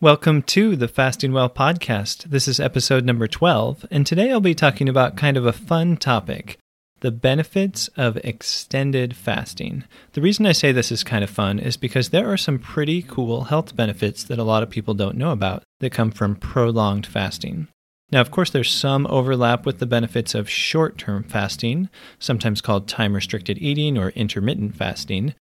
[0.00, 2.30] Welcome to the Fasting Well podcast.
[2.30, 5.96] This is episode number 12, and today I'll be talking about kind of a fun
[5.96, 6.56] topic
[7.00, 9.82] the benefits of extended fasting.
[10.12, 13.02] The reason I say this is kind of fun is because there are some pretty
[13.02, 17.04] cool health benefits that a lot of people don't know about that come from prolonged
[17.04, 17.66] fasting.
[18.12, 21.88] Now, of course, there's some overlap with the benefits of short term fasting,
[22.20, 25.34] sometimes called time restricted eating or intermittent fasting.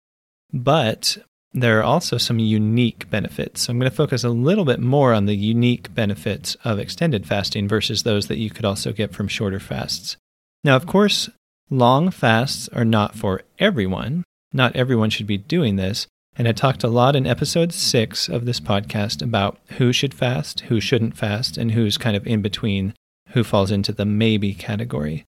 [0.52, 1.18] But
[1.54, 3.62] there are also some unique benefits.
[3.62, 7.26] So I'm going to focus a little bit more on the unique benefits of extended
[7.26, 10.16] fasting versus those that you could also get from shorter fasts.
[10.64, 11.30] Now, of course,
[11.70, 14.24] long fasts are not for everyone.
[14.52, 16.08] Not everyone should be doing this.
[16.36, 20.60] And I talked a lot in episode six of this podcast about who should fast,
[20.62, 22.94] who shouldn't fast, and who's kind of in between,
[23.28, 25.24] who falls into the maybe category.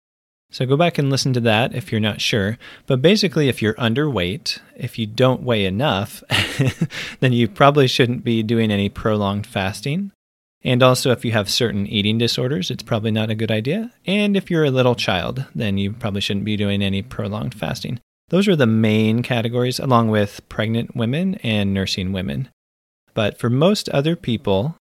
[0.54, 2.58] So go back and listen to that if you're not sure.
[2.86, 6.22] But basically, if you're underweight, if you don't weigh enough,
[7.18, 10.12] then you probably shouldn't be doing any prolonged fasting.
[10.62, 13.90] And also, if you have certain eating disorders, it's probably not a good idea.
[14.06, 17.98] And if you're a little child, then you probably shouldn't be doing any prolonged fasting.
[18.28, 22.48] Those are the main categories, along with pregnant women and nursing women.
[23.12, 24.76] But for most other people,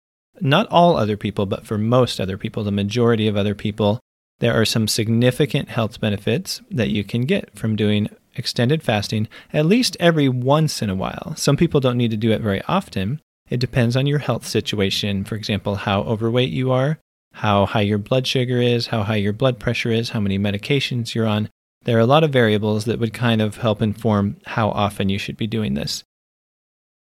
[0.42, 4.00] not all other people, but for most other people, the majority of other people,
[4.40, 9.66] there are some significant health benefits that you can get from doing extended fasting at
[9.66, 11.34] least every once in a while.
[11.36, 13.22] Some people don't need to do it very often.
[13.50, 15.26] It depends on your health situation.
[15.26, 17.00] For example, how overweight you are,
[17.34, 21.14] how high your blood sugar is, how high your blood pressure is, how many medications
[21.14, 21.50] you're on.
[21.84, 25.18] There are a lot of variables that would kind of help inform how often you
[25.18, 26.04] should be doing this.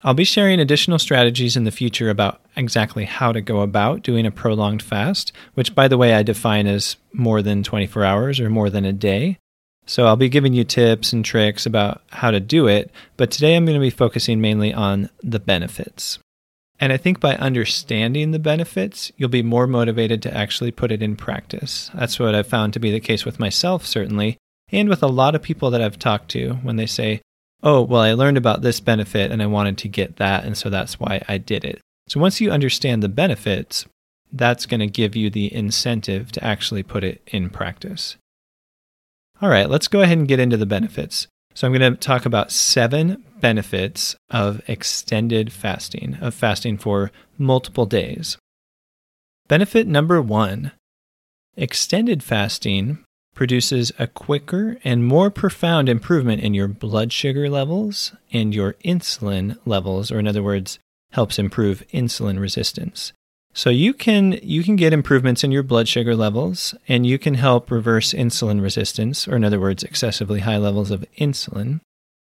[0.05, 4.27] I'll be sharing additional strategies in the future about exactly how to go about doing
[4.27, 8.51] a prolonged fast, which, by the way, I define as more than 24 hours or
[8.51, 9.39] more than a day.
[9.87, 13.55] So I'll be giving you tips and tricks about how to do it, but today
[13.55, 16.19] I'm going to be focusing mainly on the benefits.
[16.81, 21.03] And I think by understanding the benefits, you'll be more motivated to actually put it
[21.03, 21.93] in practice.
[21.95, 24.37] That's what I've found to be the case with myself, certainly,
[24.73, 27.21] and with a lot of people that I've talked to when they say,
[27.63, 30.45] oh, well, I learned about this benefit and I wanted to get that.
[30.45, 31.81] And so that's why I did it.
[32.09, 33.87] So once you understand the benefits,
[34.33, 38.17] that's going to give you the incentive to actually put it in practice.
[39.41, 41.27] All right, let's go ahead and get into the benefits.
[41.55, 47.85] So I'm going to talk about seven benefits of extended fasting, of fasting for multiple
[47.85, 48.39] days.
[49.49, 50.73] Benefit number one
[51.57, 53.05] extended fasting
[53.35, 59.57] produces a quicker and more profound improvement in your blood sugar levels and your insulin
[59.65, 60.79] levels, or in other words,
[61.13, 63.13] helps improve insulin resistance.
[63.55, 67.35] So you can you can get improvements in your blood sugar levels and you can
[67.35, 71.81] help reverse insulin resistance, or in other words, excessively high levels of insulin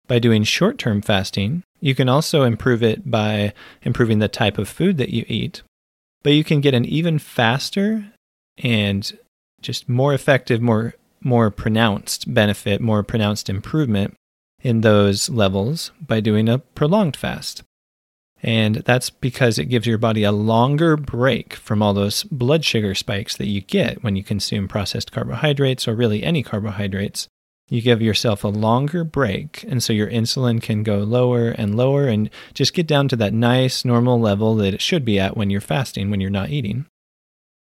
[0.09, 1.63] by doing short-term fasting.
[1.81, 3.53] You can also improve it by
[3.83, 5.63] improving the type of food that you eat.
[6.23, 8.13] But you can get an even faster
[8.59, 9.17] and
[9.63, 14.15] just more effective, more more pronounced benefit, more pronounced improvement
[14.61, 17.63] in those levels by doing a prolonged fast.
[18.43, 22.95] And that's because it gives your body a longer break from all those blood sugar
[22.95, 27.29] spikes that you get when you consume processed carbohydrates or really any carbohydrates.
[27.69, 32.07] You give yourself a longer break, and so your insulin can go lower and lower
[32.07, 35.49] and just get down to that nice normal level that it should be at when
[35.49, 36.87] you're fasting, when you're not eating.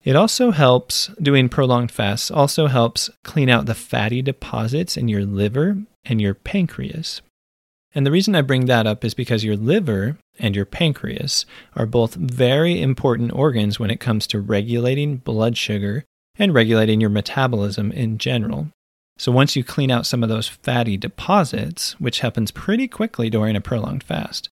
[0.03, 5.25] It also helps, doing prolonged fasts also helps clean out the fatty deposits in your
[5.27, 7.21] liver and your pancreas.
[7.95, 11.45] And the reason I bring that up is because your liver and your pancreas
[11.75, 16.05] are both very important organs when it comes to regulating blood sugar
[16.39, 18.69] and regulating your metabolism in general.
[19.19, 23.55] So once you clean out some of those fatty deposits, which happens pretty quickly during
[23.55, 24.49] a prolonged fast,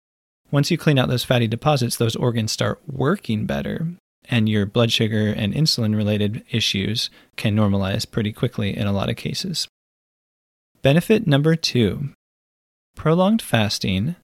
[0.50, 3.86] once you clean out those fatty deposits, those organs start working better
[4.28, 9.08] and your blood sugar and insulin related issues can normalize pretty quickly in a lot
[9.08, 9.68] of cases.
[10.82, 12.10] Benefit number two
[12.94, 14.16] prolonged fasting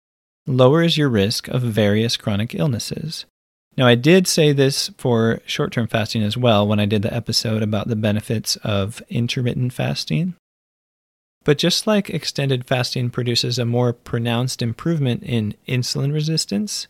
[0.46, 3.26] lowers your risk of various chronic illnesses.
[3.76, 7.14] Now, I did say this for short term fasting as well when I did the
[7.14, 10.34] episode about the benefits of intermittent fasting.
[11.44, 16.86] But just like extended fasting produces a more pronounced improvement in insulin resistance,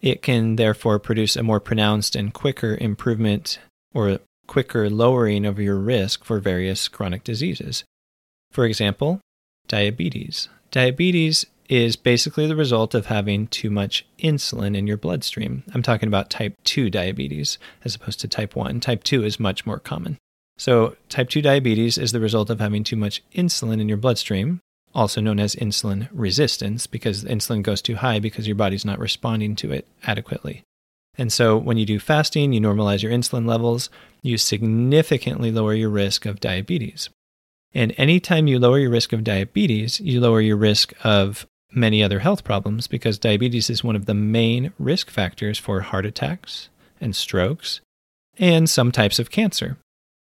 [0.00, 3.58] it can therefore produce a more pronounced and quicker improvement
[3.94, 7.84] or quicker lowering of your risk for various chronic diseases.
[8.50, 9.20] For example,
[9.66, 10.48] diabetes.
[10.70, 15.62] Diabetes is basically the result of having too much insulin in your bloodstream.
[15.74, 18.80] I'm talking about type 2 diabetes as opposed to type 1.
[18.80, 20.16] Type 2 is much more common.
[20.56, 24.60] So, type 2 diabetes is the result of having too much insulin in your bloodstream,
[24.94, 29.54] also known as insulin resistance, because insulin goes too high because your body's not responding
[29.56, 30.62] to it adequately.
[31.16, 33.90] And so when you do fasting, you normalize your insulin levels,
[34.22, 37.10] you significantly lower your risk of diabetes.
[37.74, 42.20] And anytime you lower your risk of diabetes, you lower your risk of many other
[42.20, 46.70] health problems because diabetes is one of the main risk factors for heart attacks
[47.00, 47.80] and strokes
[48.38, 49.76] and some types of cancer.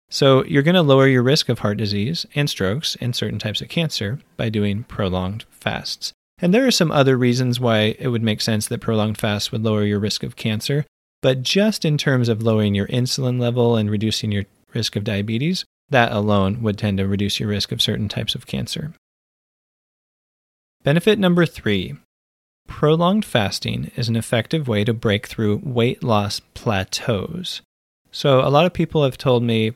[0.09, 3.61] So you're going to lower your risk of heart disease and strokes and certain types
[3.61, 6.13] of cancer by doing prolonged fasts.
[6.39, 9.63] And there are some other reasons why it would make sense that prolonged fasts would
[9.63, 10.85] lower your risk of cancer.
[11.21, 15.65] But just in terms of lowering your insulin level and reducing your risk of diabetes,
[15.89, 18.93] that alone would tend to reduce your risk of certain types of cancer.
[20.83, 21.95] Benefit number three
[22.67, 27.61] prolonged fasting is an effective way to break through weight loss plateaus.
[28.11, 29.73] So, a lot of people have told me,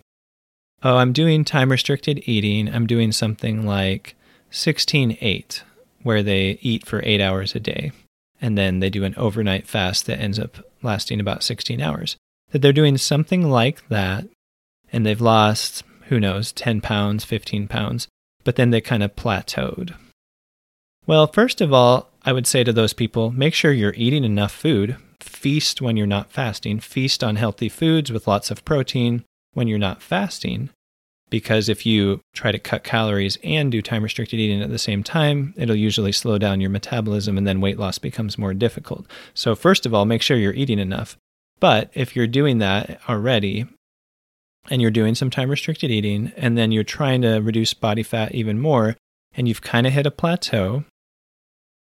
[0.83, 2.73] oh, I'm doing time restricted eating.
[2.73, 4.15] I'm doing something like
[4.51, 5.63] 16 8,
[6.03, 7.91] where they eat for eight hours a day.
[8.41, 12.17] And then they do an overnight fast that ends up lasting about 16 hours.
[12.51, 14.27] That they're doing something like that,
[14.93, 18.07] and they've lost, who knows, 10 pounds, 15 pounds,
[18.43, 19.95] but then they kind of plateaued.
[21.05, 24.51] Well, first of all, I would say to those people make sure you're eating enough
[24.51, 24.97] food.
[25.19, 26.79] Feast when you're not fasting.
[26.79, 29.23] Feast on healthy foods with lots of protein
[29.53, 30.69] when you're not fasting.
[31.29, 35.03] Because if you try to cut calories and do time restricted eating at the same
[35.03, 39.05] time, it'll usually slow down your metabolism and then weight loss becomes more difficult.
[39.33, 41.17] So, first of all, make sure you're eating enough.
[41.59, 43.65] But if you're doing that already
[44.69, 48.33] and you're doing some time restricted eating and then you're trying to reduce body fat
[48.33, 48.95] even more
[49.35, 50.85] and you've kind of hit a plateau,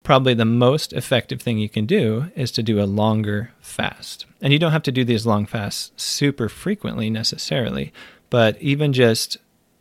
[0.02, 4.26] probably the most effective thing you can do is to do a longer fast.
[4.40, 7.92] And you don't have to do these long fasts super frequently necessarily,
[8.30, 9.36] but even just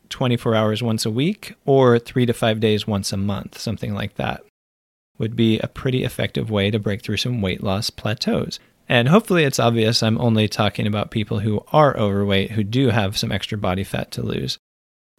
[0.09, 4.15] 24 hours once a week or three to five days once a month, something like
[4.15, 4.43] that,
[5.17, 8.59] would be a pretty effective way to break through some weight loss plateaus.
[8.89, 13.17] And hopefully, it's obvious I'm only talking about people who are overweight who do have
[13.17, 14.57] some extra body fat to lose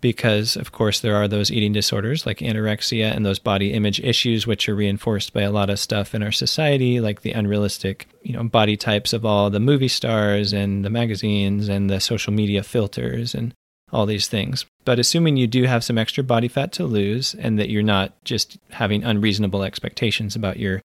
[0.02, 4.46] because, of course, there are those eating disorders like anorexia and those body image issues,
[4.46, 8.34] which are reinforced by a lot of stuff in our society, like the unrealistic, you
[8.34, 12.62] know, body types of all the movie stars and the magazines and the social media
[12.62, 13.54] filters and
[13.92, 14.66] all these things.
[14.84, 18.12] But assuming you do have some extra body fat to lose and that you're not
[18.24, 20.82] just having unreasonable expectations about your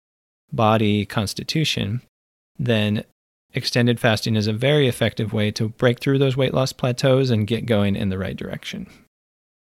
[0.53, 2.01] body constitution,
[2.59, 3.03] then
[3.55, 7.47] extended fasting is a very effective way to break through those weight loss plateaus and
[7.47, 8.87] get going in the right direction.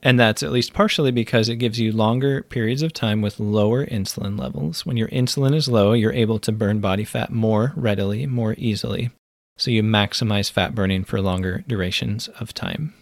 [0.02, 3.86] And that's at least partially because it gives you longer periods of time with lower
[3.86, 4.84] insulin levels.
[4.84, 9.10] When your insulin is low, you're able to burn body fat more readily, more easily.
[9.56, 12.92] So you maximize fat burning for longer durations of time.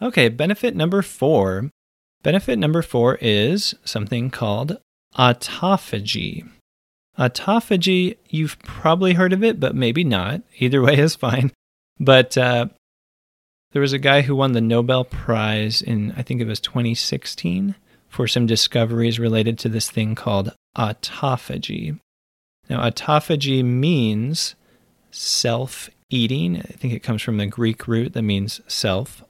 [0.00, 1.70] Okay, benefit number four.
[2.22, 4.78] Benefit number four is something called
[5.16, 6.48] autophagy.
[7.18, 10.42] Autophagy, you've probably heard of it, but maybe not.
[10.60, 11.50] Either way is fine.
[11.98, 12.66] But uh,
[13.72, 17.74] there was a guy who won the Nobel Prize in, I think it was 2016,
[18.08, 21.98] for some discoveries related to this thing called autophagy.
[22.68, 24.54] Now, autophagy means
[25.10, 26.58] self eating.
[26.58, 29.22] I think it comes from the Greek root that means self,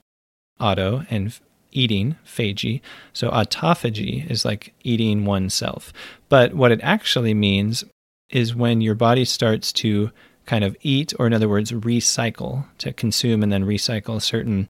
[0.59, 1.37] auto, and
[1.71, 2.81] eating, phagy.
[3.13, 5.91] So, autophagy is like eating oneself.
[6.29, 7.83] But what it actually means
[8.29, 10.11] is when your body starts to
[10.49, 14.67] kind of eat, or in other words, recycle, to consume and then recycle certain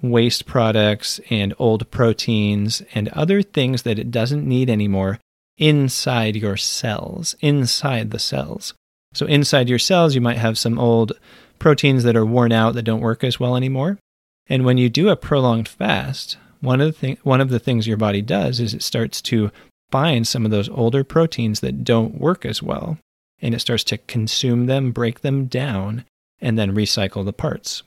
[0.00, 5.18] waste products and old proteins and other things that it doesn't need anymore
[5.58, 8.74] inside your cells, inside the cells.
[9.12, 11.12] So, inside your cells, you might have some old
[11.58, 13.98] proteins that are worn out that don't work as well anymore.
[14.46, 17.88] And when you do a prolonged fast, one of the thing, one of the things
[17.88, 19.50] your body does is it starts to
[19.90, 22.98] find some of those older proteins that don't work as well
[23.42, 26.04] and it starts to consume them, break them down,
[26.40, 27.82] and then recycle the parts.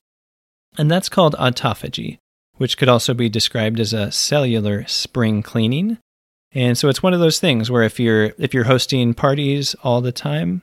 [0.77, 2.17] And that's called autophagy,
[2.57, 5.97] which could also be described as a cellular spring cleaning.
[6.51, 10.01] And so it's one of those things where if you're if you're hosting parties all
[10.01, 10.61] the time,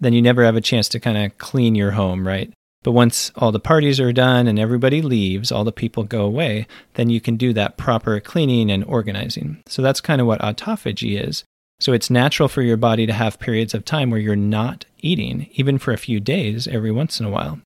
[0.00, 2.52] then you never have a chance to kind of clean your home, right?
[2.82, 6.66] But once all the parties are done and everybody leaves, all the people go away,
[6.94, 9.62] then you can do that proper cleaning and organizing.
[9.68, 11.44] So that's kind of what autophagy is.
[11.82, 15.48] So it's natural for your body to have periods of time where you're not eating,
[15.54, 17.58] even for a few days every once in a while.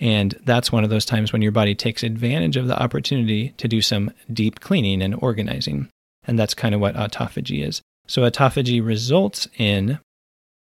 [0.00, 3.68] And that's one of those times when your body takes advantage of the opportunity to
[3.68, 5.88] do some deep cleaning and organizing.
[6.26, 7.80] And that's kind of what autophagy is.
[8.08, 10.00] So autophagy results in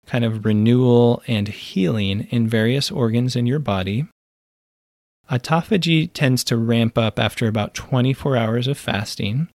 [0.05, 4.07] kind of renewal and healing in various organs in your body.
[5.31, 9.47] Autophagy tends to ramp up after about 24 hours of fasting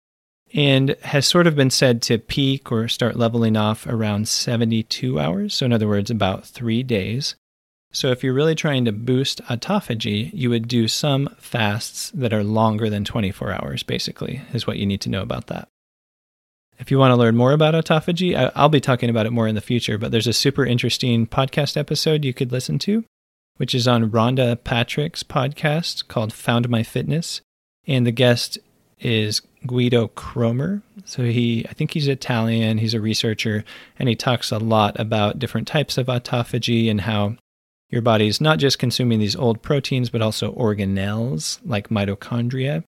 [0.55, 5.55] and has sort of been said to peak or start leveling off around 72 hours.
[5.55, 7.35] So, in other words, about three days.
[7.93, 12.45] So, if you're really trying to boost autophagy, you would do some fasts that are
[12.45, 15.69] longer than 24 hours, basically, is what you need to know about that.
[16.79, 19.55] If you want to learn more about autophagy, I'll be talking about it more in
[19.55, 23.05] the future, but there's a super interesting podcast episode you could listen to,
[23.57, 27.41] which is on Rhonda Patrick's podcast called Found My Fitness.
[27.87, 28.59] And the guest
[29.05, 30.83] is Guido Kroemer.
[31.05, 33.65] So he, I think he's Italian, he's a researcher,
[33.99, 37.37] and he talks a lot about different types of autophagy and how
[37.91, 42.83] your body's not just consuming these old proteins, but also organelles like mitochondria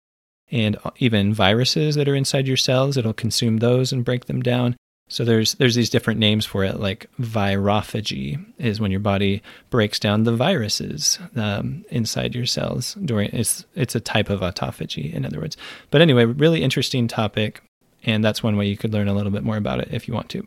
[0.50, 2.96] and even viruses that are inside your cells.
[2.96, 4.76] It'll consume those and break them down.
[5.08, 10.00] So there's there's these different names for it, like virophagy is when your body breaks
[10.00, 12.94] down the viruses um, inside your cells.
[12.94, 15.56] During it's it's a type of autophagy, in other words.
[15.90, 17.62] But anyway, really interesting topic,
[18.04, 20.14] and that's one way you could learn a little bit more about it if you
[20.14, 20.46] want to.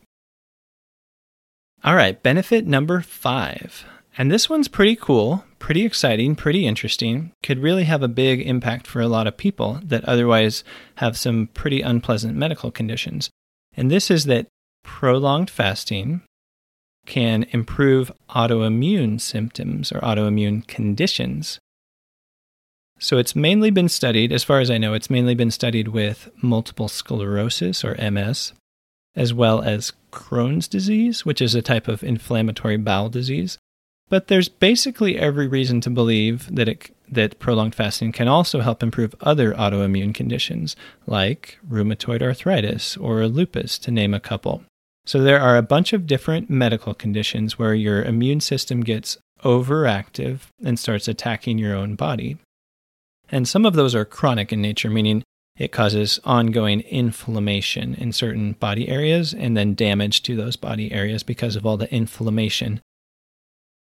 [1.84, 3.86] All right, benefit number five.
[4.18, 7.32] And this one's pretty cool, pretty exciting, pretty interesting.
[7.42, 11.48] Could really have a big impact for a lot of people that otherwise have some
[11.54, 13.30] pretty unpleasant medical conditions.
[13.80, 14.48] And this is that
[14.84, 16.22] prolonged fasting
[17.06, 21.60] can improve autoimmune symptoms or autoimmune conditions.
[23.00, 26.30] So it's mainly been studied, as far as I know, it's mainly been studied with
[26.44, 28.52] multiple sclerosis or MS,
[29.16, 33.58] as well as Crohn's disease, which is a type of inflammatory bowel disease.
[34.10, 38.82] But there's basically every reason to believe that it, that prolonged fasting can also help
[38.82, 40.76] improve other autoimmune conditions
[41.06, 44.64] like rheumatoid arthritis or lupus to name a couple.
[45.06, 50.42] So there are a bunch of different medical conditions where your immune system gets overactive
[50.64, 52.38] and starts attacking your own body.
[53.32, 55.24] And some of those are chronic in nature, meaning
[55.58, 61.22] it causes ongoing inflammation in certain body areas and then damage to those body areas
[61.22, 62.82] because of all the inflammation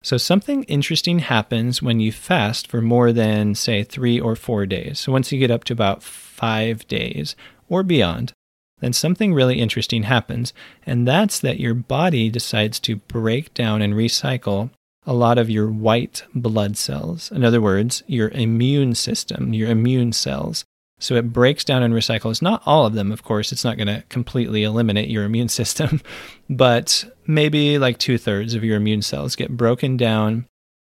[0.01, 4.99] so, something interesting happens when you fast for more than, say, three or four days.
[4.99, 7.35] So, once you get up to about five days
[7.67, 8.31] or beyond,
[8.79, 10.53] then something really interesting happens.
[10.85, 14.69] And that's that your body decides to break down and recycle
[15.05, 17.29] a lot of your white blood cells.
[17.31, 20.63] In other words, your immune system, your immune cells.
[20.99, 23.51] So it breaks down and recycles, not all of them, of course.
[23.51, 26.01] It's not going to completely eliminate your immune system,
[26.49, 30.45] but maybe like two thirds of your immune cells get broken down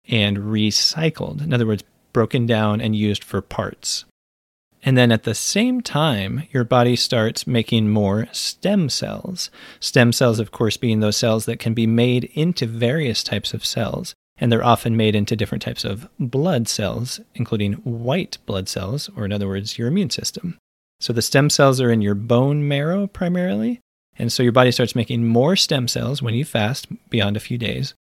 [0.08, 1.42] and recycled.
[1.42, 4.04] In other words, broken down and used for parts.
[4.82, 9.50] And then at the same time, your body starts making more stem cells.
[9.78, 13.64] Stem cells, of course, being those cells that can be made into various types of
[13.64, 19.11] cells and they're often made into different types of blood cells, including white blood cells,
[19.14, 20.59] or in other words, your immune system.
[20.99, 23.80] So the stem cells are in your bone marrow primarily,
[24.18, 27.59] and so your body starts making more stem cells when you fast beyond a few
[27.59, 27.94] days.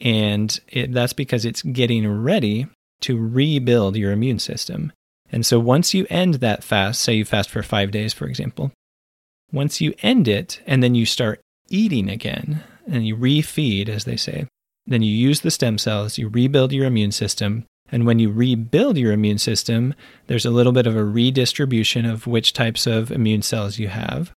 [0.00, 2.66] And it, that's because it's getting ready
[3.02, 4.92] to rebuild your immune system.
[5.32, 8.72] And so once you end that fast, say you fast for five days, for example,
[9.52, 14.16] once you end it and then you start eating again and you refeed, as they
[14.16, 14.46] say,
[14.90, 17.64] then you use the stem cells, you rebuild your immune system.
[17.92, 19.94] And when you rebuild your immune system,
[20.26, 24.32] there's a little bit of a redistribution of which types of immune cells you have.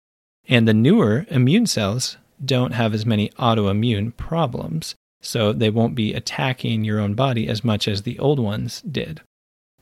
[0.49, 4.95] And the newer immune cells don't have as many autoimmune problems.
[5.23, 9.21] So they won't be attacking your own body as much as the old ones did.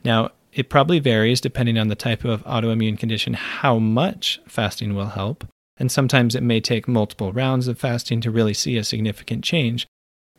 [0.03, 5.07] Now, it probably varies depending on the type of autoimmune condition how much fasting will
[5.07, 5.45] help.
[5.77, 9.87] And sometimes it may take multiple rounds of fasting to really see a significant change.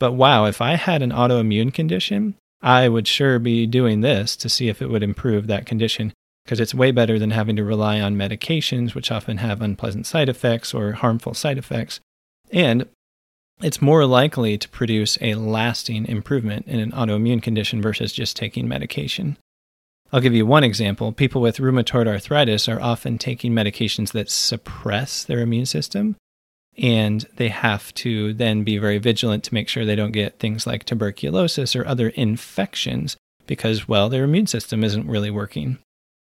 [0.03, 4.49] But wow, if I had an autoimmune condition, I would sure be doing this to
[4.49, 6.13] see if it would improve that condition
[6.45, 10.29] because it's way better than having to rely on medications, which often have unpleasant side
[10.29, 12.01] effects or harmful side effects.
[12.51, 12.89] And
[13.61, 18.67] it's more likely to produce a lasting improvement in an autoimmune condition versus just taking
[18.67, 19.37] medication.
[20.13, 21.13] I'll give you one example.
[21.13, 26.17] People with rheumatoid arthritis are often taking medications that suppress their immune system
[26.79, 30.67] and they have to then be very vigilant to make sure they don't get things
[30.67, 35.79] like tuberculosis or other infections because, well, their immune system isn't really working.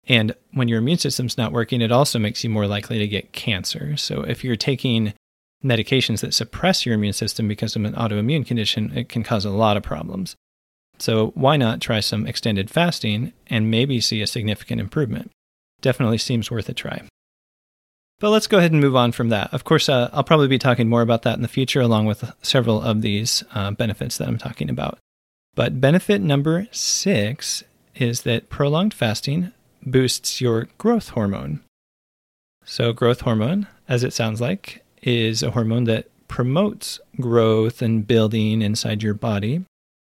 [0.08, 3.34] And when your immune system's not working, it also makes you more likely to get
[3.34, 3.98] cancer.
[3.98, 5.13] So if you're taking
[5.63, 9.50] medications that suppress your immune system because of an autoimmune condition, it can cause a
[9.50, 10.36] lot of problems.
[11.00, 15.32] So why not try some extended fasting and maybe see a significant improvement?
[15.82, 17.03] Definitely seems worth a try.
[18.19, 19.53] But let's go ahead and move on from that.
[19.53, 22.31] Of course, uh, I'll probably be talking more about that in the future, along with
[22.41, 24.97] several of these uh, benefits that I'm talking about.
[25.53, 27.63] But benefit number six
[27.95, 29.51] is that prolonged fasting
[29.83, 31.62] boosts your growth hormone.
[32.65, 38.62] So, growth hormone, as it sounds like, is a hormone that promotes growth and building
[38.62, 39.63] inside your body.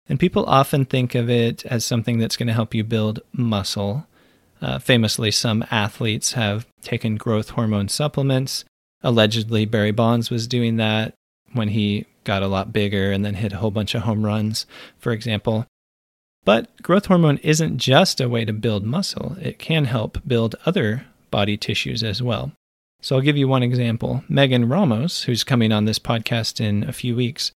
[0.09, 4.07] And people often think of it as something that's going to help you build muscle.
[4.61, 8.65] Uh, famously, some athletes have taken growth hormone supplements.
[9.03, 11.15] Allegedly, Barry Bonds was doing that
[11.53, 14.67] when he got a lot bigger and then hit a whole bunch of home runs,
[14.99, 15.67] for example.
[16.45, 21.07] But growth hormone isn't just a way to build muscle, it can help build other
[21.31, 22.53] body tissues as well.
[23.00, 24.25] So I'll give you one example.
[24.29, 27.53] Megan Ramos, who's coming on this podcast in a few weeks,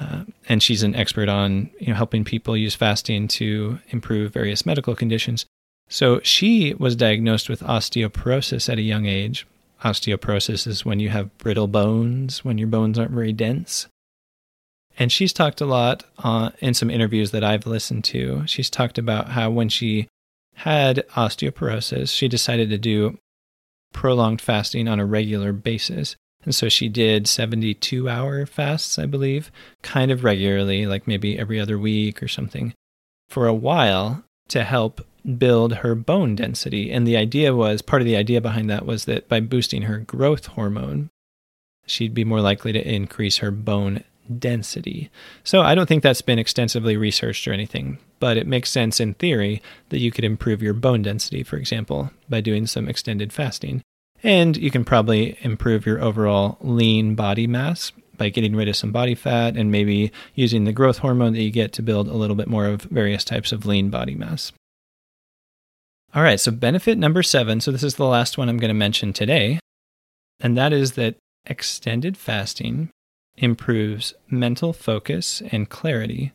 [0.00, 4.66] uh, and she's an expert on you know helping people use fasting to improve various
[4.66, 5.46] medical conditions.
[5.92, 9.46] So she was diagnosed with osteoporosis at a young age.
[9.84, 13.88] Osteoporosis is when you have brittle bones, when your bones aren't very dense.
[14.98, 18.42] And she's talked a lot uh, in some interviews that I've listened to.
[18.46, 20.08] She's talked about how when she
[20.54, 23.18] had osteoporosis, she decided to do
[23.92, 26.16] prolonged fasting on a regular basis.
[26.42, 31.60] And so she did 72 hour fasts, I believe, kind of regularly, like maybe every
[31.60, 32.72] other week or something,
[33.28, 35.06] for a while to help
[35.38, 36.90] build her bone density.
[36.90, 39.98] And the idea was part of the idea behind that was that by boosting her
[39.98, 41.10] growth hormone,
[41.86, 44.04] she'd be more likely to increase her bone
[44.38, 45.10] density.
[45.44, 49.14] So I don't think that's been extensively researched or anything, but it makes sense in
[49.14, 53.82] theory that you could improve your bone density, for example, by doing some extended fasting.
[54.22, 58.92] And you can probably improve your overall lean body mass by getting rid of some
[58.92, 62.36] body fat and maybe using the growth hormone that you get to build a little
[62.36, 64.52] bit more of various types of lean body mass.
[66.14, 67.60] All right, so benefit number seven.
[67.60, 69.58] So, this is the last one I'm going to mention today.
[70.40, 71.16] And that is that
[71.46, 72.90] extended fasting
[73.36, 76.32] improves mental focus and clarity,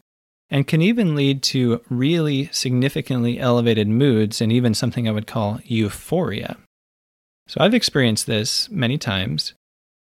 [0.50, 5.60] and can even lead to really significantly elevated moods and even something I would call
[5.64, 6.58] euphoria.
[7.48, 9.54] So I've experienced this many times,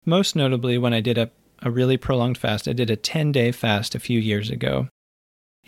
[0.04, 1.30] most notably when I did a,
[1.60, 2.66] a really prolonged fast.
[2.66, 4.88] I did a 10 day fast a few years ago.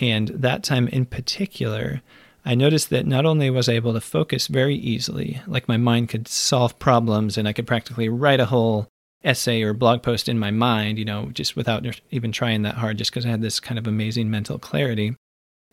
[0.01, 2.03] And that time in particular,
[2.49, 6.09] I noticed that not only was I able to focus very easily, like my mind
[6.09, 8.89] could solve problems and I could practically write a whole
[9.23, 12.97] essay or blog post in my mind, you know, just without even trying that hard,
[12.97, 15.15] just because I had this kind of amazing mental clarity.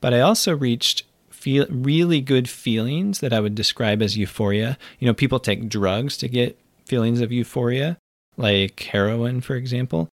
[0.01, 4.77] But I also reached feel really good feelings that I would describe as euphoria.
[4.99, 7.97] You know, people take drugs to get feelings of euphoria,
[8.35, 10.09] like heroin, for example.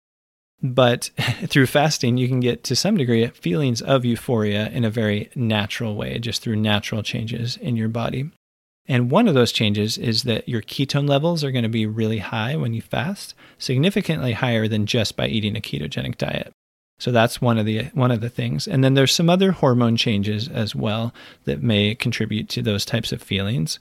[0.62, 1.10] But
[1.48, 5.96] through fasting, you can get to some degree feelings of euphoria in a very natural
[5.96, 8.30] way, just through natural changes in your body.
[8.88, 12.18] And one of those changes is that your ketone levels are going to be really
[12.18, 16.52] high when you fast, significantly higher than just by eating a ketogenic diet.
[17.00, 18.68] So that's one of the one of the things.
[18.68, 21.14] And then there's some other hormone changes as well
[21.46, 23.80] that may contribute to those types of feelings.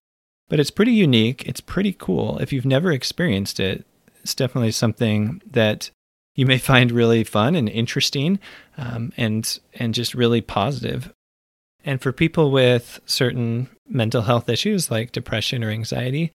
[0.48, 1.46] But it's pretty unique.
[1.46, 2.38] It's pretty cool.
[2.38, 3.84] If you've never experienced it,
[4.22, 5.90] it's definitely something that
[6.34, 8.38] you may find really fun and interesting,
[8.76, 11.12] um, and and just really positive.
[11.84, 16.32] And for people with certain mental health issues like depression or anxiety,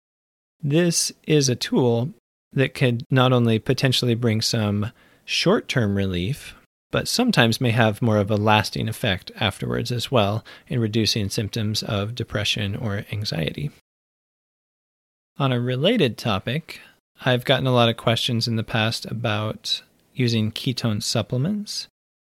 [0.62, 2.14] this is a tool
[2.54, 4.92] that could not only potentially bring some
[5.26, 6.56] short term relief,
[6.92, 11.84] but sometimes may have more of a lasting effect afterwards as well in reducing symptoms
[11.84, 13.72] of depression or anxiety.
[15.38, 16.80] On a related topic,
[17.26, 19.82] I've gotten a lot of questions in the past about
[20.14, 21.88] using ketone supplements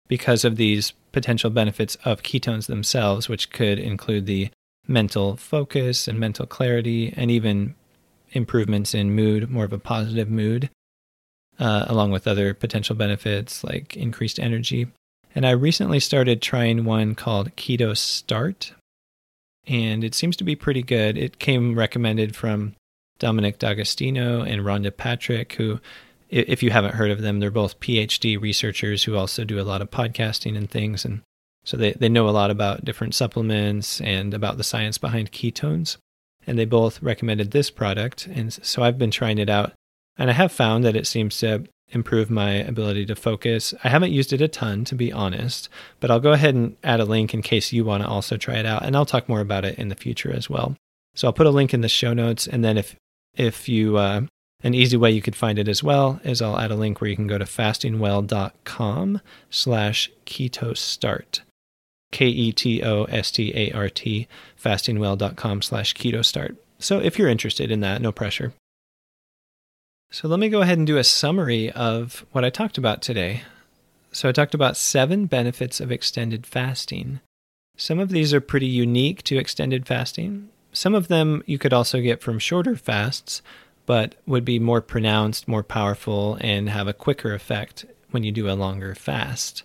[0.09, 4.51] because of these potential benefits of ketones themselves, which could include the
[4.87, 7.75] mental focus and mental clarity, and even
[8.33, 10.71] improvements in mood, more of a positive mood,
[11.59, 14.87] uh, along with other potential benefits like increased energy.
[15.35, 18.73] And I recently started trying one called Keto Start,
[19.67, 21.19] and it seems to be pretty good.
[21.19, 22.75] It came recommended from
[23.19, 25.81] Dominic D'Agostino and Rhonda Patrick, who
[26.29, 29.81] if you haven't heard of them, they're both PhD researchers who also do a lot
[29.81, 31.05] of podcasting and things.
[31.05, 31.23] And
[31.65, 35.97] so they, they know a lot about different supplements and about the science behind ketones.
[36.47, 38.27] And they both recommended this product.
[38.27, 39.73] And so I've been trying it out.
[40.19, 43.73] And I have found that it seems to improve my ability to focus.
[43.85, 45.69] I haven't used it a ton, to be honest,
[46.01, 48.55] but I'll go ahead and add a link in case you want to also try
[48.55, 48.85] it out.
[48.85, 50.75] And I'll talk more about it in the future as well.
[51.15, 52.47] So I'll put a link in the show notes.
[52.47, 52.97] And then if
[53.37, 54.23] if you uh,
[54.63, 57.11] an easy way you could find it as well is I'll add a link where
[57.11, 59.21] you can go to fastingwell.com
[59.51, 61.43] slash keto start.
[62.13, 62.69] K-E-T-O-S-T-A-R-T,
[64.63, 66.57] fastingwell.com slash keto start.
[66.79, 68.53] So if you're interested in that, no pressure.
[70.11, 73.43] So let me go ahead and do a summary of what I talked about today.
[74.13, 77.21] So I talked about seven benefits of extended fasting.
[77.77, 80.49] Some of these are pretty unique to extended fasting.
[80.77, 83.41] Some of them you could also get from shorter fasts,
[83.87, 88.51] but would be more pronounced, more powerful, and have a quicker effect when you do
[88.51, 89.63] a longer fast.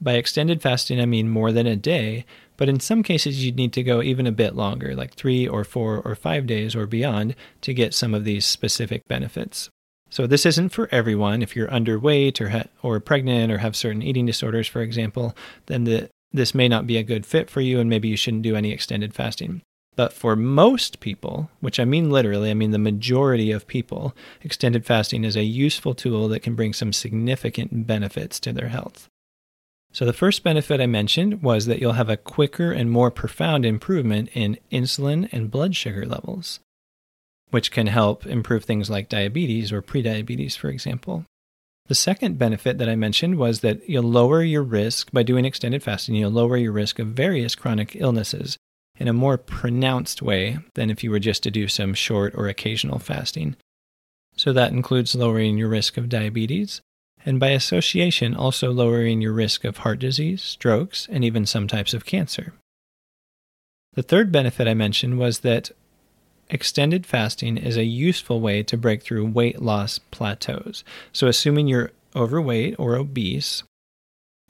[0.00, 2.24] By extended fasting, I mean more than a day,
[2.56, 5.64] but in some cases, you'd need to go even a bit longer, like three or
[5.64, 9.68] four or five days or beyond, to get some of these specific benefits.
[10.08, 11.42] So, this isn't for everyone.
[11.42, 15.36] If you're underweight or, ha- or pregnant or have certain eating disorders, for example,
[15.66, 18.44] then the, this may not be a good fit for you, and maybe you shouldn't
[18.44, 19.60] do any extended fasting.
[19.96, 24.86] But for most people, which I mean literally, I mean the majority of people, extended
[24.86, 29.08] fasting is a useful tool that can bring some significant benefits to their health.
[29.92, 33.66] So, the first benefit I mentioned was that you'll have a quicker and more profound
[33.66, 36.60] improvement in insulin and blood sugar levels,
[37.50, 41.24] which can help improve things like diabetes or prediabetes, for example.
[41.88, 45.82] The second benefit that I mentioned was that you'll lower your risk by doing extended
[45.82, 48.56] fasting, you'll lower your risk of various chronic illnesses
[49.00, 52.46] in a more pronounced way than if you were just to do some short or
[52.46, 53.56] occasional fasting.
[54.36, 56.80] So, that includes lowering your risk of diabetes,
[57.24, 61.94] and by association, also lowering your risk of heart disease, strokes, and even some types
[61.94, 62.52] of cancer.
[63.94, 65.70] The third benefit I mentioned was that
[66.48, 70.84] extended fasting is a useful way to break through weight loss plateaus.
[71.12, 73.62] So, assuming you're overweight or obese,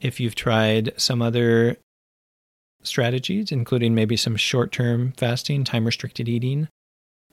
[0.00, 1.76] if you've tried some other
[2.82, 6.68] strategies, including maybe some short term fasting, time restricted eating,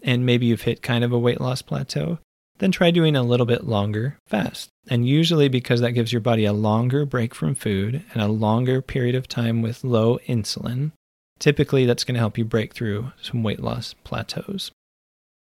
[0.03, 2.19] and maybe you've hit kind of a weight loss plateau,
[2.59, 4.69] then try doing a little bit longer fast.
[4.89, 8.81] And usually, because that gives your body a longer break from food and a longer
[8.81, 10.91] period of time with low insulin,
[11.39, 14.71] typically that's going to help you break through some weight loss plateaus.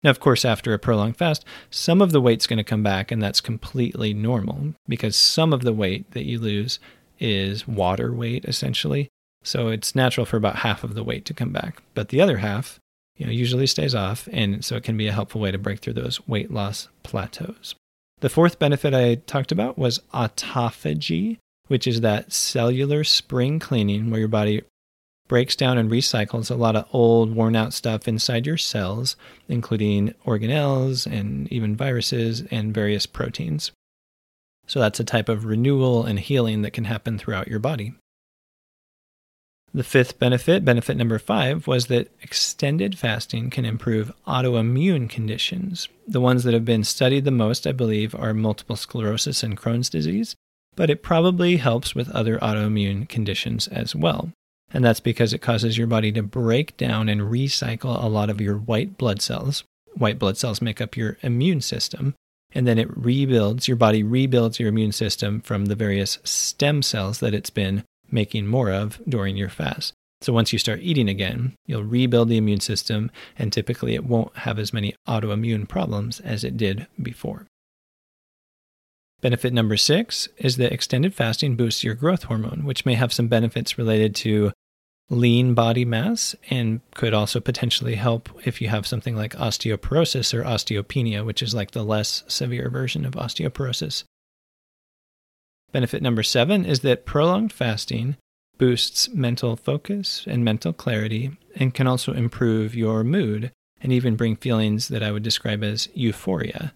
[0.03, 3.11] Now, of course, after a prolonged fast, some of the weight's going to come back,
[3.11, 6.79] and that's completely normal because some of the weight that you lose
[7.19, 9.09] is water weight, essentially.
[9.45, 11.83] So it's natural for about half of the weight to come back.
[11.95, 12.81] But the other half
[13.17, 15.81] you know, usually stays off, and so it can be a helpful way to break
[15.81, 17.75] through those weight loss plateaus.
[18.21, 24.21] The fourth benefit I talked about was autophagy, which is that cellular spring cleaning where
[24.21, 24.63] your body
[25.29, 29.17] breaks down and recycles a lot of old, worn out stuff inside your cells,
[29.49, 33.73] including organelles and even viruses and various proteins.
[34.67, 37.95] So that's a type of renewal and healing that can happen throughout your body.
[39.75, 45.89] The fifth benefit, benefit number five, was that extended fasting can improve autoimmune conditions.
[46.07, 49.91] The ones that have been studied the most, I believe, are multiple sclerosis and Crohn's
[49.91, 50.37] disease,
[50.77, 54.31] but it probably helps with other autoimmune conditions as well.
[54.73, 58.41] And that's because it causes your body to break down and recycle a lot of
[58.41, 59.65] your white blood cells.
[59.95, 62.15] White blood cells make up your immune system.
[62.53, 67.19] And then it rebuilds, your body rebuilds your immune system from the various stem cells
[67.19, 69.93] that it's been making more of during your fast.
[70.21, 74.37] So once you start eating again, you'll rebuild the immune system, and typically it won't
[74.39, 77.47] have as many autoimmune problems as it did before.
[79.21, 83.29] Benefit number six is that extended fasting boosts your growth hormone, which may have some
[83.29, 84.53] benefits related to
[85.11, 90.43] lean body mass and could also potentially help if you have something like osteoporosis or
[90.43, 94.05] osteopenia, which is like the less severe version of osteoporosis.
[95.75, 98.17] Benefit number seven is that prolonged fasting
[98.59, 104.37] boosts mental focus and mental clarity and can also improve your mood and even bring
[104.37, 106.75] feelings that I would describe as euphoria.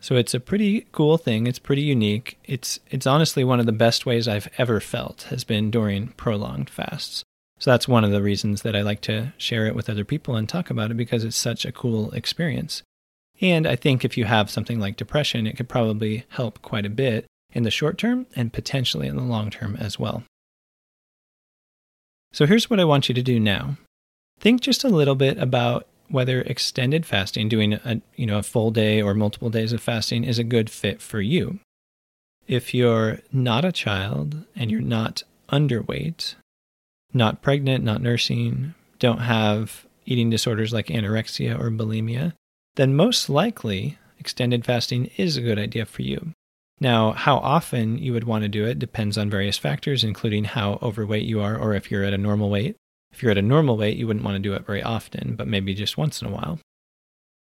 [0.00, 1.46] So it's a pretty cool thing.
[1.46, 2.38] It's pretty unique.
[2.44, 6.70] It's it's honestly one of the best ways I've ever felt has been during prolonged
[6.70, 7.24] fasts.
[7.58, 10.34] So that's one of the reasons that I like to share it with other people
[10.34, 12.82] and talk about it because it's such a cool experience.
[13.42, 16.90] And I think if you have something like depression, it could probably help quite a
[17.04, 20.22] bit in the short term and potentially in the long term as well.
[22.32, 23.78] So here's what I want you to do now.
[24.38, 28.70] Think just a little bit about whether extended fasting, doing a, you know, a full
[28.70, 31.58] day or multiple days of fasting is a good fit for you.
[32.46, 36.34] If you're not a child and you're not underweight,
[37.14, 42.34] not pregnant, not nursing, don't have eating disorders like anorexia or bulimia,
[42.76, 46.32] then most likely extended fasting is a good idea for you.
[46.80, 50.78] Now, how often you would want to do it depends on various factors, including how
[50.82, 52.76] overweight you are or if you're at a normal weight.
[53.12, 55.48] If you're at a normal weight, you wouldn't want to do it very often, but
[55.48, 56.58] maybe just once in a while.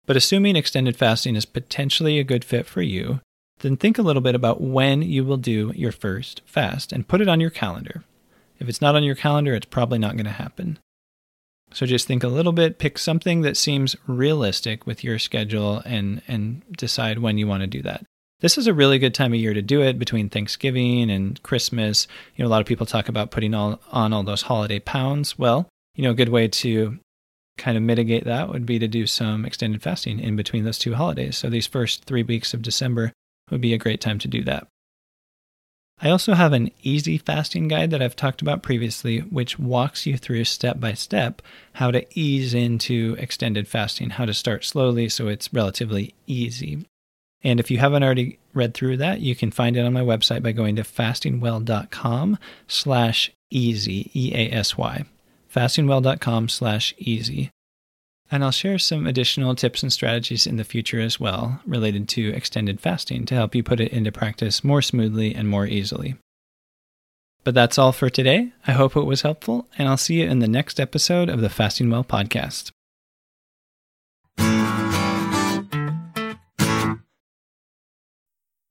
[0.07, 3.21] But assuming extended fasting is potentially a good fit for you,
[3.60, 7.21] then think a little bit about when you will do your first fast and put
[7.21, 8.03] it on your calendar.
[8.57, 10.79] If it's not on your calendar, it's probably not going to happen.
[11.73, 16.23] So just think a little bit, pick something that seems realistic with your schedule and
[16.27, 18.05] and decide when you want to do that
[18.41, 22.08] this is a really good time of year to do it between Thanksgiving and Christmas.
[22.36, 25.39] You know, a lot of people talk about putting all, on all those holiday pounds.
[25.39, 26.99] Well, you know, a good way to
[27.58, 30.95] kind of mitigate that would be to do some extended fasting in between those two
[30.95, 31.38] holidays.
[31.38, 33.13] So these first three weeks of December
[33.51, 34.67] would be a great time to do that.
[36.04, 40.17] I also have an easy fasting guide that I've talked about previously, which walks you
[40.17, 45.27] through step by step how to ease into extended fasting, how to start slowly so
[45.27, 46.88] it's relatively easy.
[47.43, 50.43] And if you haven't already read through that, you can find it on my website
[50.43, 55.06] by going to fastingwell.com slash easy, E-A-S-Y,
[55.54, 57.49] fastingwell.com slash easy.
[58.30, 62.34] And I'll share some additional tips and strategies in the future as well related to
[62.34, 66.15] extended fasting to help you put it into practice more smoothly and more easily.
[67.43, 68.54] But that's all for today.
[68.67, 71.49] I hope it was helpful, and I'll see you in the next episode of the
[71.49, 72.71] Fasting Well podcast.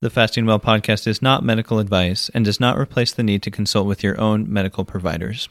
[0.02, 3.50] The Fasting Well podcast is not medical advice and does not replace the need to
[3.50, 5.50] consult with your own medical providers.